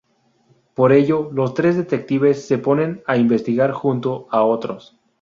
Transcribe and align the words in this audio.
Por 0.73 0.93
ello 0.93 1.29
los 1.31 1.53
tres 1.53 1.77
detectives 1.77 2.47
se 2.47 2.57
ponen 2.57 3.03
a 3.05 3.17
investigar 3.17 3.71
junto 3.71 4.25
a 4.31 4.41
otros. 4.43 4.99